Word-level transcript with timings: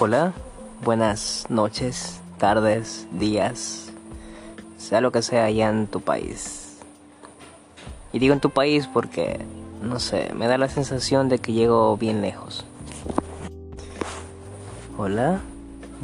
Hola, 0.00 0.32
buenas 0.84 1.46
noches, 1.48 2.20
tardes, 2.38 3.08
días, 3.10 3.90
sea 4.76 5.00
lo 5.00 5.10
que 5.10 5.22
sea 5.22 5.46
allá 5.46 5.70
en 5.70 5.88
tu 5.88 6.00
país. 6.00 6.78
Y 8.12 8.20
digo 8.20 8.32
en 8.32 8.38
tu 8.38 8.50
país 8.50 8.86
porque, 8.86 9.44
no 9.82 9.98
sé, 9.98 10.32
me 10.36 10.46
da 10.46 10.56
la 10.56 10.68
sensación 10.68 11.28
de 11.28 11.40
que 11.40 11.52
llego 11.52 11.96
bien 11.96 12.22
lejos. 12.22 12.64
Hola, 14.96 15.40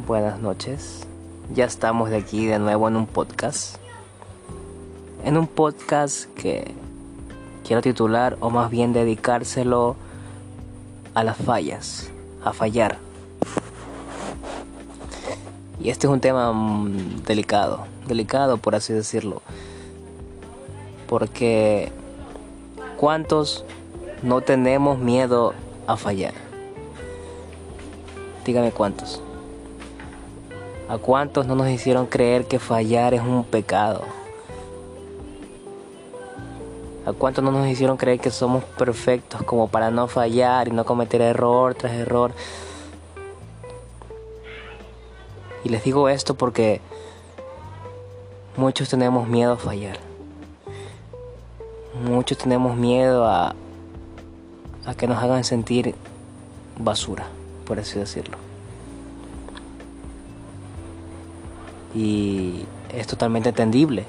buenas 0.05 0.41
noches. 0.41 1.07
Ya 1.53 1.63
estamos 1.63 2.09
de 2.09 2.17
aquí 2.17 2.47
de 2.47 2.59
nuevo 2.59 2.89
en 2.89 2.97
un 2.97 3.07
podcast. 3.07 3.77
En 5.23 5.37
un 5.37 5.47
podcast 5.47 6.25
que 6.33 6.75
quiero 7.65 7.81
titular 7.81 8.35
o 8.41 8.49
más 8.49 8.69
bien 8.69 8.91
dedicárselo 8.91 9.95
a 11.13 11.23
las 11.23 11.37
fallas, 11.37 12.11
a 12.43 12.51
fallar. 12.51 13.04
Y 15.79 15.89
este 15.89 16.07
es 16.07 16.13
un 16.13 16.21
tema 16.21 16.51
mm, 16.53 17.23
delicado, 17.25 17.85
delicado 18.07 18.57
por 18.57 18.75
así 18.75 18.93
decirlo. 18.93 19.41
Porque 21.07 21.91
¿cuántos 22.97 23.65
no 24.23 24.41
tenemos 24.41 24.97
miedo 24.99 25.53
a 25.87 25.97
fallar? 25.97 26.33
Dígame 28.45 28.71
cuántos. 28.71 29.21
¿A 30.87 30.97
cuántos 30.97 31.47
no 31.47 31.55
nos 31.55 31.67
hicieron 31.69 32.05
creer 32.05 32.45
que 32.45 32.59
fallar 32.59 33.13
es 33.13 33.21
un 33.21 33.43
pecado? 33.43 34.03
¿A 37.05 37.13
cuántos 37.13 37.43
no 37.43 37.51
nos 37.51 37.67
hicieron 37.67 37.97
creer 37.97 38.19
que 38.19 38.31
somos 38.31 38.63
perfectos 38.63 39.43
como 39.43 39.67
para 39.67 39.91
no 39.91 40.07
fallar 40.07 40.67
y 40.67 40.71
no 40.71 40.85
cometer 40.85 41.21
error 41.21 41.75
tras 41.75 41.93
error? 41.93 42.33
Y 45.65 45.69
les 45.69 45.83
digo 45.83 46.09
esto 46.09 46.35
porque 46.35 46.79
muchos 48.55 48.87
tenemos 48.87 49.27
miedo 49.27 49.53
a 49.53 49.57
fallar. 49.57 49.97
Muchos 52.03 52.37
tenemos 52.37 52.77
miedo 52.77 53.25
a, 53.25 53.55
a 54.85 54.93
que 54.93 55.07
nos 55.07 55.17
hagan 55.23 55.43
sentir 55.43 55.95
basura, 56.77 57.25
por 57.65 57.79
así 57.79 57.97
decirlo. 57.97 58.37
Y 61.95 62.65
es 62.93 63.07
totalmente 63.07 63.49
entendible. 63.49 64.05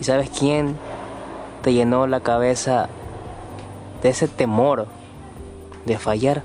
¿Y 0.00 0.04
sabes 0.04 0.30
quién 0.30 0.76
te 1.62 1.72
llenó 1.72 2.06
la 2.06 2.20
cabeza 2.20 2.88
de 4.00 4.10
ese 4.10 4.28
temor 4.28 4.86
de 5.86 5.98
fallar? 5.98 6.44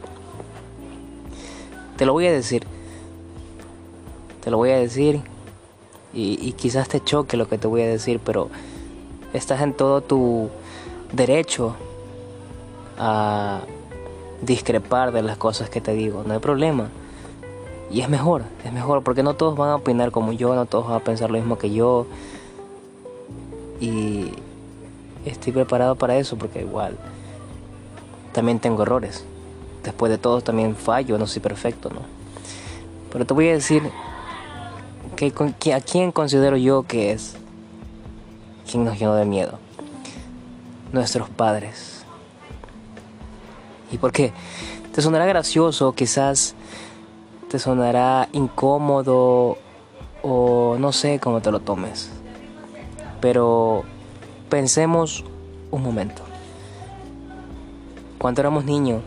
Te 1.97 2.05
lo 2.05 2.13
voy 2.13 2.27
a 2.27 2.31
decir. 2.31 2.63
Te 4.43 4.51
lo 4.51 4.57
voy 4.57 4.69
a 4.69 4.77
decir. 4.77 5.21
Y, 6.13 6.53
quizás 6.53 6.87
te 6.87 7.03
choque 7.03 7.37
lo 7.37 7.47
que 7.47 7.57
te 7.57 7.67
voy 7.67 7.81
a 7.81 7.87
decir, 7.87 8.19
pero 8.23 8.49
estás 9.33 9.61
en 9.61 9.73
todo 9.73 10.01
tu 10.01 10.49
derecho 11.11 11.75
a 12.97 13.61
discrepar 14.41 15.11
de 15.11 15.21
las 15.21 15.37
cosas 15.37 15.69
que 15.69 15.79
te 15.79 15.93
digo. 15.93 16.23
No 16.25 16.33
hay 16.33 16.39
problema. 16.39 16.89
Y 17.91 18.01
es 18.01 18.09
mejor, 18.09 18.43
es 18.63 18.73
mejor, 18.73 19.03
porque 19.03 19.21
no 19.21 19.35
todos 19.35 19.55
van 19.55 19.69
a 19.69 19.75
opinar 19.75 20.11
como 20.11 20.31
yo, 20.33 20.55
no 20.55 20.65
todos 20.65 20.87
van 20.87 20.95
a 20.95 21.03
pensar 21.03 21.29
lo 21.29 21.37
mismo 21.37 21.57
que 21.57 21.71
yo. 21.71 22.07
Y 23.79 24.31
estoy 25.25 25.53
preparado 25.53 25.95
para 25.95 26.17
eso, 26.17 26.35
porque 26.35 26.61
igual 26.61 26.97
también 28.33 28.59
tengo 28.59 28.83
errores 28.83 29.25
después 29.87 30.09
de 30.09 30.17
todo 30.17 30.41
también 30.41 30.75
fallo, 30.75 31.17
no 31.17 31.27
soy 31.27 31.41
perfecto, 31.41 31.89
¿no? 31.89 32.01
Pero 33.09 33.25
te 33.25 33.33
voy 33.33 33.47
a 33.47 33.53
decir 33.53 33.81
que, 35.15 35.33
a 35.73 35.79
quién 35.79 36.11
considero 36.11 36.57
yo 36.57 36.83
que 36.83 37.13
es 37.13 37.37
quien 38.69 38.83
nos 38.83 38.99
llenó 38.99 39.15
de 39.15 39.23
miedo. 39.23 39.59
Nuestros 40.91 41.29
padres. 41.29 42.03
¿Y 43.89 43.97
por 43.97 44.11
qué? 44.11 44.33
Te 44.91 45.01
sonará 45.01 45.25
gracioso, 45.25 45.93
quizás 45.93 46.53
te 47.49 47.57
sonará 47.57 48.27
incómodo 48.33 49.57
o 50.21 50.75
no 50.77 50.91
sé 50.91 51.21
cómo 51.21 51.39
te 51.39 51.49
lo 51.49 51.61
tomes. 51.61 52.09
Pero 53.21 53.83
pensemos 54.49 55.23
un 55.71 55.81
momento. 55.81 56.23
Cuando 58.17 58.41
éramos 58.41 58.65
niños, 58.65 59.01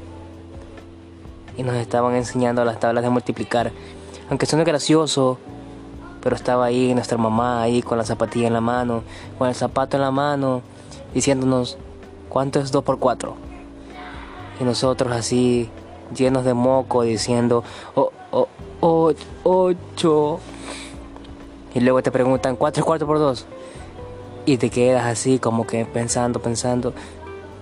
y 1.60 1.62
nos 1.62 1.76
estaban 1.76 2.14
enseñando 2.14 2.64
las 2.64 2.80
tablas 2.80 3.04
de 3.04 3.10
multiplicar. 3.10 3.70
Aunque 4.30 4.46
suene 4.46 4.64
gracioso, 4.64 5.36
pero 6.22 6.34
estaba 6.34 6.64
ahí 6.64 6.94
nuestra 6.94 7.18
mamá 7.18 7.60
ahí 7.60 7.82
con 7.82 7.98
la 7.98 8.04
zapatilla 8.04 8.46
en 8.46 8.54
la 8.54 8.62
mano, 8.62 9.02
con 9.38 9.46
el 9.46 9.54
zapato 9.54 9.98
en 9.98 10.02
la 10.02 10.10
mano, 10.10 10.62
diciéndonos 11.12 11.76
cuánto 12.30 12.60
es 12.60 12.72
2 12.72 12.82
por 12.82 12.98
4. 12.98 13.34
Y 14.58 14.64
nosotros 14.64 15.12
así 15.12 15.68
llenos 16.16 16.46
de 16.46 16.54
moco 16.54 17.02
diciendo 17.02 17.62
oh, 17.94 18.10
oh, 18.80 19.12
8. 19.42 20.40
Y 21.74 21.80
luego 21.80 22.02
te 22.02 22.10
preguntan 22.10 22.56
4 22.56 22.80
es 22.80 22.86
4 22.86 23.06
por 23.06 23.18
2. 23.18 23.46
Y 24.46 24.56
te 24.56 24.70
quedas 24.70 25.04
así 25.04 25.38
como 25.38 25.66
que 25.66 25.84
pensando, 25.84 26.40
pensando, 26.40 26.94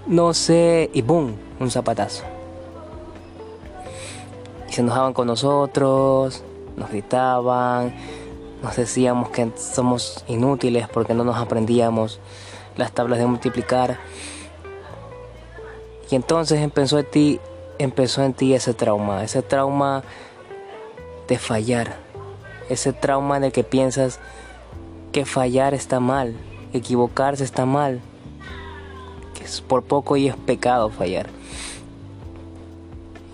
no 0.06 0.34
sé, 0.34 0.88
y 0.92 1.03
boom, 1.03 1.34
un 1.59 1.72
zapatazo 1.72 2.38
se 4.68 4.80
enojaban 4.80 5.12
con 5.12 5.26
nosotros, 5.26 6.42
nos 6.76 6.90
gritaban, 6.90 7.94
nos 8.62 8.76
decíamos 8.76 9.30
que 9.30 9.50
somos 9.56 10.24
inútiles 10.28 10.88
porque 10.88 11.14
no 11.14 11.24
nos 11.24 11.36
aprendíamos 11.36 12.20
las 12.76 12.92
tablas 12.92 13.18
de 13.18 13.26
multiplicar. 13.26 13.98
Y 16.10 16.14
entonces 16.14 16.60
empezó 16.60 16.98
en 16.98 17.10
ti, 17.10 17.40
empezó 17.78 18.22
en 18.22 18.34
ti 18.34 18.54
ese 18.54 18.74
trauma, 18.74 19.22
ese 19.22 19.42
trauma 19.42 20.02
de 21.28 21.38
fallar, 21.38 21.96
ese 22.68 22.92
trauma 22.92 23.36
en 23.36 23.44
el 23.44 23.52
que 23.52 23.64
piensas 23.64 24.18
que 25.12 25.24
fallar 25.24 25.74
está 25.74 26.00
mal, 26.00 26.34
equivocarse 26.72 27.44
está 27.44 27.66
mal, 27.66 28.00
que 29.34 29.44
es 29.44 29.60
por 29.60 29.84
poco 29.84 30.16
y 30.16 30.28
es 30.28 30.36
pecado 30.36 30.90
fallar. 30.90 31.28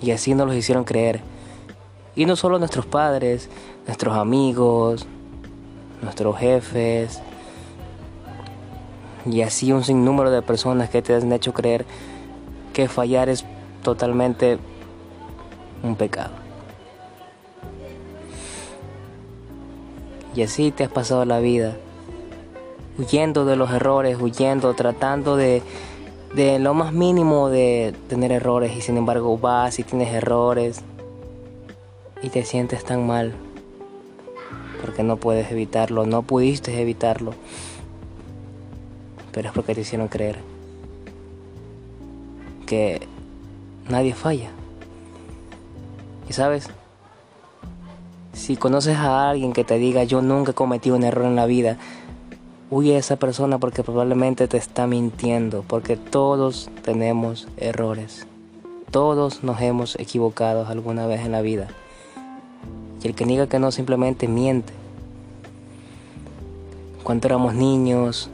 Y 0.03 0.11
así 0.11 0.35
nos 0.35 0.47
los 0.47 0.57
hicieron 0.57 0.85
creer. 0.85 1.21
Y 2.17 2.27
no 2.27 2.37
solo 2.37 2.59
nuestros 2.59 2.87
padres, 2.87 3.49
nuestros 3.87 4.17
amigos, 4.17 5.07
nuestros 6.03 6.37
jefes, 6.39 7.21
y 9.27 9.41
así 9.41 9.73
un 9.73 9.85
sinnúmero 9.85 10.31
de 10.31 10.43
personas 10.43 10.91
que 10.91 11.03
te 11.03 11.15
han 11.15 11.33
hecho 11.33 11.53
creer 11.53 11.87
que 12.73 12.89
fallar 12.89 13.29
es 13.29 13.45
totalmente 13.83 14.59
un 15.83 15.97
pecado. 15.97 16.33
Y 20.35 20.43
así 20.43 20.73
te 20.73 20.85
has 20.85 20.91
pasado 20.91 21.25
la 21.25 21.39
vida, 21.39 21.77
huyendo 22.99 23.45
de 23.45 23.57
los 23.57 23.71
errores, 23.71 24.19
huyendo, 24.21 24.75
tratando 24.75 25.37
de, 25.37 25.63
de 26.35 26.59
lo 26.59 26.75
más 26.75 26.93
mínimo 26.93 27.49
de 27.49 27.95
tener 28.09 28.33
errores 28.33 28.77
y 28.77 28.81
sin 28.81 28.97
embargo 28.97 29.39
vas 29.39 29.79
y 29.79 29.85
tienes 29.85 30.13
errores 30.13 30.81
y 32.23 32.29
te 32.29 32.45
sientes 32.45 32.85
tan 32.85 33.07
mal 33.07 33.35
porque 34.81 35.03
no 35.03 35.17
puedes 35.17 35.51
evitarlo, 35.51 36.05
no 36.05 36.23
pudiste 36.23 36.81
evitarlo, 36.81 37.33
pero 39.33 39.49
es 39.49 39.55
porque 39.55 39.75
te 39.75 39.81
hicieron 39.81 40.09
creer 40.09 40.39
que 42.67 43.07
nadie 43.89 44.13
falla. 44.13 44.51
Y 46.29 46.33
sabes, 46.33 46.69
si 48.33 48.57
conoces 48.57 48.97
a 48.97 49.31
alguien 49.31 49.53
que 49.53 49.65
te 49.65 49.79
diga 49.79 50.05
yo 50.05 50.21
nunca 50.21 50.51
he 50.51 50.55
cometido 50.55 50.97
un 50.97 51.05
error 51.05 51.27
en 51.27 51.37
la 51.37 51.47
vida, 51.47 51.79
huye 52.75 52.97
a 52.97 52.99
esa 52.99 53.15
persona 53.15 53.59
porque 53.59 53.85
probablemente 53.85 54.49
te 54.49 54.57
está 54.57 54.89
mintiendo, 54.89 55.65
porque 55.69 55.97
todos 55.97 56.69
tenemos 56.83 57.47
errores. 57.57 58.27
Todos 58.91 59.45
nos 59.45 59.61
hemos 59.61 59.95
equivocado 60.01 60.67
alguna 60.67 61.07
vez 61.07 61.21
en 61.21 61.31
la 61.31 61.41
vida. 61.41 61.69
Y 63.01 63.07
el 63.07 63.15
que 63.15 63.27
diga 63.27 63.47
que 63.47 63.61
no 63.61 63.71
simplemente 63.71 64.27
miente. 64.27 64.73
Cuando 67.05 67.29
éramos 67.29 67.55
niños, 67.55 68.29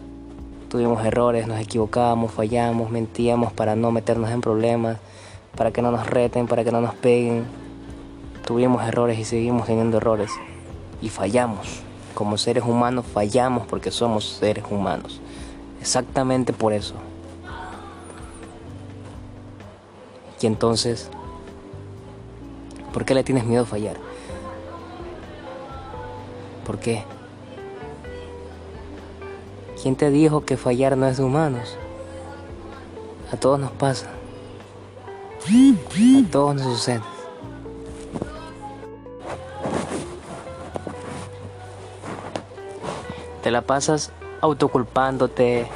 tuvimos 0.71 1.05
errores, 1.05 1.47
nos 1.47 1.61
equivocábamos, 1.61 2.33
fallamos, 2.33 2.91
mentíamos 2.91 3.53
para 3.53 3.77
no 3.77 3.93
meternos 3.93 4.31
en 4.31 4.41
problemas, 4.41 4.97
para 5.55 5.71
que 5.71 5.83
no 5.83 5.91
nos 5.91 6.07
reten, 6.07 6.47
para 6.47 6.65
que 6.65 6.73
no 6.73 6.81
nos 6.81 6.95
peguen. 6.95 7.45
Tuvimos 8.47 8.89
errores 8.89 9.19
y 9.19 9.25
seguimos 9.25 9.67
teniendo 9.67 9.99
errores. 9.99 10.31
Y 11.03 11.11
fallamos. 11.11 11.90
Como 12.15 12.39
seres 12.39 12.65
humanos 12.65 13.07
fallamos 13.07 13.67
porque 13.67 13.91
somos 13.91 14.25
seres 14.25 14.65
humanos. 14.71 15.21
Exactamente 15.81 16.53
por 16.53 16.73
eso. 16.73 16.95
Y 20.41 20.47
entonces 20.47 21.11
¿Por 22.93 23.05
qué 23.05 23.15
le 23.15 23.23
tienes 23.23 23.45
miedo 23.45 23.63
a 23.63 23.67
fallar? 23.67 23.97
¿Por 26.67 26.79
qué? 26.79 27.05
¿Quién 29.81 29.97
te 29.97 30.11
dijo 30.11 30.45
que 30.45 30.57
fallar 30.57 30.97
no 30.97 31.07
es 31.07 31.19
de 31.19 31.25
humanos? 31.25 31.77
A 33.33 33.37
todos 33.37 33.61
nos 33.61 33.71
pasa. 33.73 34.07
A 35.47 36.31
todos 36.31 36.57
nos 36.57 36.65
sucede. 36.65 37.01
Te 43.43 43.51
la 43.51 43.63
pasas 43.63 44.13
autoculpándote, 44.41 45.67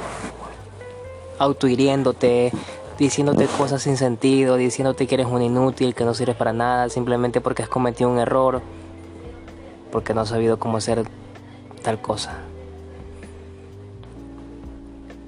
autohiriéndote, 1.39 2.51
diciéndote 2.97 3.47
cosas 3.47 3.81
sin 3.81 3.97
sentido, 3.97 4.55
diciéndote 4.55 5.07
que 5.07 5.15
eres 5.15 5.27
un 5.27 5.41
inútil, 5.41 5.95
que 5.95 6.05
no 6.05 6.13
sirves 6.13 6.35
para 6.35 6.53
nada, 6.53 6.89
simplemente 6.89 7.41
porque 7.41 7.63
has 7.63 7.69
cometido 7.69 8.09
un 8.09 8.19
error, 8.19 8.61
porque 9.91 10.13
no 10.13 10.21
has 10.21 10.29
sabido 10.29 10.57
cómo 10.59 10.77
hacer 10.77 11.03
tal 11.83 12.01
cosa. 12.01 12.33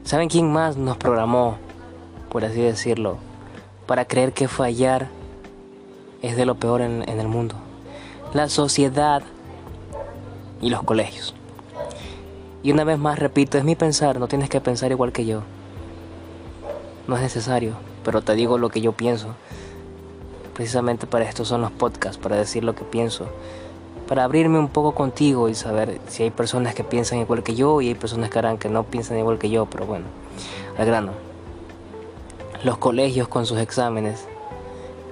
¿Saben 0.03 0.29
quién 0.29 0.51
más 0.51 0.77
nos 0.77 0.97
programó, 0.97 1.57
por 2.29 2.45
así 2.45 2.61
decirlo, 2.61 3.17
para 3.85 4.05
creer 4.05 4.31
que 4.31 4.47
fallar 4.47 5.09
es 6.21 6.37
de 6.37 6.45
lo 6.45 6.55
peor 6.55 6.81
en, 6.81 7.07
en 7.09 7.19
el 7.19 7.27
mundo? 7.27 7.55
La 8.33 8.47
sociedad 8.47 9.21
y 10.61 10.69
los 10.69 10.83
colegios. 10.83 11.36
Y 12.67 12.73
una 12.73 12.83
vez 12.83 12.99
más 12.99 13.17
repito, 13.17 13.57
es 13.57 13.63
mi 13.63 13.77
pensar, 13.77 14.19
no 14.19 14.27
tienes 14.27 14.49
que 14.49 14.59
pensar 14.59 14.91
igual 14.91 15.13
que 15.13 15.25
yo. 15.25 15.41
No 17.07 17.15
es 17.15 17.21
necesario, 17.21 17.75
pero 18.03 18.21
te 18.21 18.35
digo 18.35 18.57
lo 18.57 18.67
que 18.67 18.81
yo 18.81 18.91
pienso. 18.91 19.35
Precisamente 20.53 21.07
para 21.07 21.23
esto 21.23 21.45
son 21.45 21.61
los 21.61 21.71
podcasts, 21.71 22.17
para 22.17 22.35
decir 22.35 22.65
lo 22.65 22.75
que 22.75 22.83
pienso. 22.83 23.25
Para 24.09 24.25
abrirme 24.25 24.59
un 24.59 24.67
poco 24.67 24.93
contigo 24.93 25.47
y 25.47 25.55
saber 25.55 26.01
si 26.09 26.23
hay 26.23 26.29
personas 26.29 26.75
que 26.75 26.83
piensan 26.83 27.19
igual 27.19 27.41
que 27.41 27.55
yo 27.55 27.79
y 27.79 27.87
hay 27.87 27.95
personas 27.95 28.29
que 28.29 28.37
harán 28.37 28.57
que 28.57 28.67
no 28.67 28.83
piensan 28.83 29.17
igual 29.17 29.37
que 29.37 29.49
yo, 29.49 29.67
pero 29.67 29.85
bueno, 29.85 30.03
al 30.77 30.85
grano. 30.85 31.13
Los 32.65 32.77
colegios 32.79 33.29
con 33.29 33.45
sus 33.45 33.59
exámenes, 33.59 34.27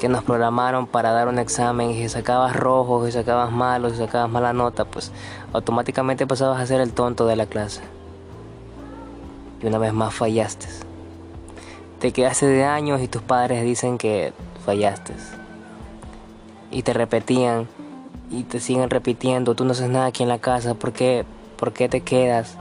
nos 0.09 0.23
programaron 0.23 0.87
para 0.87 1.11
dar 1.11 1.27
un 1.27 1.39
examen 1.39 1.91
y 1.91 1.95
si 1.95 2.09
sacabas 2.09 2.55
rojos 2.55 3.07
y 3.07 3.11
sacabas 3.11 3.51
malos 3.51 3.93
y 3.93 3.97
sacabas 3.97 4.29
mala 4.29 4.53
nota, 4.53 4.85
pues 4.85 5.11
automáticamente 5.53 6.27
pasabas 6.27 6.61
a 6.61 6.65
ser 6.65 6.81
el 6.81 6.93
tonto 6.93 7.25
de 7.25 7.35
la 7.35 7.45
clase. 7.45 7.81
Y 9.61 9.67
una 9.67 9.77
vez 9.77 9.93
más 9.93 10.13
fallaste. 10.13 10.67
Te 11.99 12.11
quedaste 12.11 12.45
de 12.45 12.65
años 12.65 13.01
y 13.01 13.07
tus 13.07 13.21
padres 13.21 13.63
dicen 13.63 13.97
que 13.97 14.33
fallaste. 14.65 15.13
Y 16.71 16.83
te 16.83 16.93
repetían 16.93 17.67
y 18.29 18.43
te 18.43 18.59
siguen 18.59 18.89
repitiendo, 18.89 19.55
tú 19.55 19.65
no 19.65 19.71
haces 19.71 19.89
nada 19.89 20.07
aquí 20.07 20.23
en 20.23 20.29
la 20.29 20.39
casa, 20.39 20.73
¿por 20.73 20.91
qué, 20.91 21.25
¿Por 21.57 21.71
qué 21.71 21.87
te 21.87 22.01
quedas? 22.01 22.57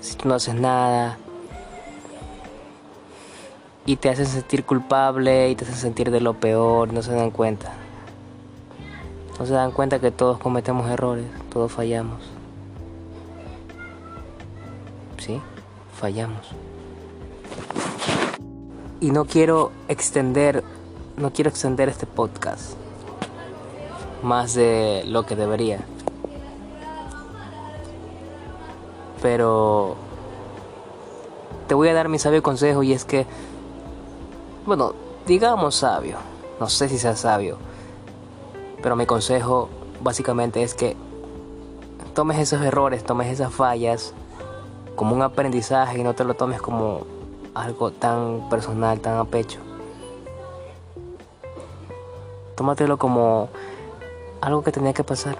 Si 0.00 0.16
tú 0.16 0.28
no 0.28 0.34
haces 0.34 0.54
nada. 0.54 1.18
Y 3.84 3.96
te 3.96 4.08
hacen 4.10 4.26
sentir 4.26 4.64
culpable 4.64 5.50
y 5.50 5.56
te 5.56 5.64
hacen 5.64 5.76
sentir 5.76 6.10
de 6.10 6.20
lo 6.20 6.34
peor, 6.34 6.92
no 6.92 7.02
se 7.02 7.12
dan 7.12 7.30
cuenta. 7.30 7.72
No 9.38 9.46
se 9.46 9.52
dan 9.52 9.72
cuenta 9.72 9.98
que 9.98 10.10
todos 10.10 10.38
cometemos 10.38 10.88
errores, 10.90 11.26
todos 11.52 11.72
fallamos. 11.72 12.22
Sí, 15.18 15.40
fallamos. 15.98 16.48
Y 19.00 19.10
no 19.10 19.24
quiero 19.24 19.72
extender, 19.88 20.62
no 21.16 21.32
quiero 21.32 21.50
extender 21.50 21.88
este 21.88 22.06
podcast 22.06 22.74
más 24.22 24.54
de 24.54 25.02
lo 25.06 25.26
que 25.26 25.36
debería. 25.36 25.80
Pero 29.20 29.96
te 31.68 31.74
voy 31.74 31.88
a 31.88 31.94
dar 31.94 32.08
mi 32.08 32.18
sabio 32.18 32.42
consejo 32.42 32.82
y 32.82 32.92
es 32.92 33.04
que, 33.04 33.26
bueno, 34.64 34.94
digamos 35.26 35.76
sabio, 35.76 36.16
no 36.60 36.68
sé 36.68 36.88
si 36.88 36.98
sea 36.98 37.16
sabio, 37.16 37.58
pero 38.82 38.96
mi 38.96 39.06
consejo 39.06 39.68
básicamente 40.00 40.62
es 40.62 40.74
que 40.74 40.96
tomes 42.14 42.38
esos 42.38 42.62
errores, 42.62 43.04
tomes 43.04 43.28
esas 43.28 43.52
fallas 43.52 44.14
como 44.96 45.14
un 45.14 45.22
aprendizaje 45.22 45.98
y 45.98 46.04
no 46.04 46.14
te 46.14 46.24
lo 46.24 46.34
tomes 46.34 46.60
como 46.60 47.06
algo 47.54 47.90
tan 47.90 48.48
personal, 48.48 49.00
tan 49.00 49.18
a 49.18 49.24
pecho. 49.24 49.60
Tómatelo 52.54 52.98
como 52.98 53.48
algo 54.40 54.62
que 54.62 54.72
tenía 54.72 54.92
que 54.92 55.04
pasar. 55.04 55.38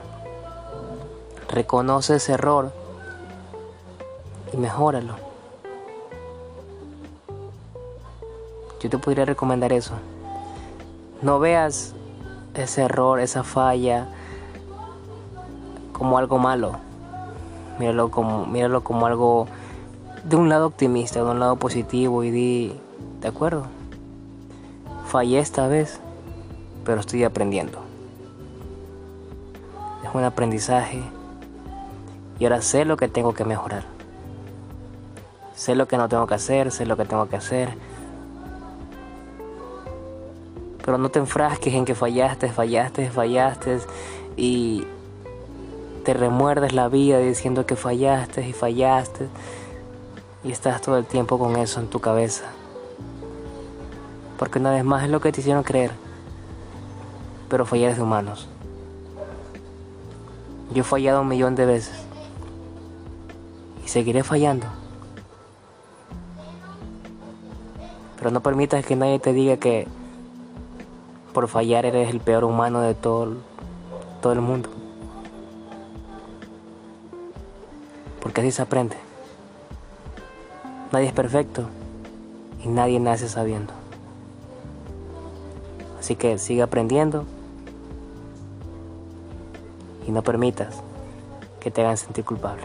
Reconoce 1.48 2.16
ese 2.16 2.32
error 2.32 2.72
y 4.52 4.56
mejóralo. 4.56 5.31
Yo 8.82 8.90
te 8.90 8.98
podría 8.98 9.24
recomendar 9.24 9.72
eso. 9.72 9.94
No 11.22 11.38
veas 11.38 11.94
ese 12.54 12.82
error, 12.82 13.20
esa 13.20 13.44
falla 13.44 14.08
como 15.92 16.18
algo 16.18 16.38
malo. 16.38 16.72
Míralo 17.78 18.10
como, 18.10 18.46
míralo 18.46 18.82
como 18.82 19.06
algo 19.06 19.46
de 20.24 20.36
un 20.36 20.48
lado 20.48 20.66
optimista, 20.66 21.22
de 21.22 21.30
un 21.30 21.40
lado 21.40 21.56
positivo 21.56 22.24
y 22.24 22.30
di, 22.30 22.80
de 23.20 23.28
acuerdo, 23.28 23.66
fallé 25.06 25.38
esta 25.38 25.66
vez, 25.68 26.00
pero 26.84 27.00
estoy 27.00 27.24
aprendiendo 27.24 27.92
un 30.14 30.24
aprendizaje 30.24 31.02
y 32.38 32.44
ahora 32.44 32.60
sé 32.60 32.84
lo 32.84 32.96
que 32.96 33.08
tengo 33.08 33.34
que 33.34 33.44
mejorar. 33.44 33.84
Sé 35.54 35.74
lo 35.74 35.86
que 35.86 35.96
no 35.96 36.08
tengo 36.08 36.26
que 36.26 36.34
hacer, 36.34 36.70
sé 36.70 36.86
lo 36.86 36.96
que 36.96 37.04
tengo 37.04 37.28
que 37.28 37.36
hacer. 37.36 37.70
Pero 40.84 40.98
no 40.98 41.08
te 41.10 41.18
enfrasques 41.18 41.72
en 41.74 41.84
que 41.84 41.94
fallaste, 41.94 42.50
fallaste, 42.50 43.10
fallaste 43.10 43.78
y 44.36 44.84
te 46.04 46.14
remuerdes 46.14 46.72
la 46.72 46.88
vida 46.88 47.18
diciendo 47.18 47.66
que 47.66 47.76
fallaste 47.76 48.48
y 48.48 48.52
fallaste 48.52 49.28
y 50.44 50.50
estás 50.50 50.80
todo 50.80 50.98
el 50.98 51.06
tiempo 51.06 51.38
con 51.38 51.56
eso 51.56 51.80
en 51.80 51.88
tu 51.88 52.00
cabeza. 52.00 52.44
Porque 54.38 54.58
una 54.58 54.72
vez 54.72 54.84
más 54.84 55.04
es 55.04 55.10
lo 55.10 55.20
que 55.20 55.30
te 55.30 55.40
hicieron 55.40 55.62
creer. 55.62 55.92
Pero 57.48 57.64
fallar 57.64 57.94
de 57.94 58.02
humanos. 58.02 58.48
Yo 60.74 60.80
he 60.80 60.84
fallado 60.84 61.20
un 61.20 61.28
millón 61.28 61.54
de 61.54 61.66
veces. 61.66 61.94
Y 63.84 63.88
seguiré 63.88 64.24
fallando. 64.24 64.66
Pero 68.16 68.30
no 68.30 68.40
permitas 68.40 68.84
que 68.84 68.96
nadie 68.96 69.20
te 69.20 69.32
diga 69.32 69.58
que 69.58 69.86
por 71.32 71.48
fallar 71.48 71.86
eres 71.86 72.10
el 72.10 72.20
peor 72.20 72.44
humano 72.44 72.80
de 72.80 72.94
todo, 72.94 73.36
todo 74.20 74.32
el 74.32 74.40
mundo. 74.40 74.68
Porque 78.20 78.40
así 78.40 78.50
se 78.50 78.62
aprende. 78.62 78.96
Nadie 80.92 81.06
es 81.06 81.12
perfecto 81.12 81.64
y 82.64 82.68
nadie 82.68 83.00
nace 83.00 83.28
sabiendo. 83.28 83.72
Así 85.98 86.16
que 86.16 86.38
sigue 86.38 86.62
aprendiendo 86.62 87.24
y 90.06 90.10
no 90.10 90.22
permitas 90.22 90.82
que 91.60 91.70
te 91.70 91.80
hagan 91.80 91.96
sentir 91.96 92.24
culpable. 92.24 92.64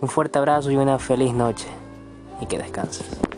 Un 0.00 0.08
fuerte 0.08 0.38
abrazo 0.38 0.70
y 0.70 0.76
una 0.76 0.98
feliz 0.98 1.34
noche 1.34 1.68
y 2.40 2.46
que 2.46 2.56
descanses. 2.56 3.29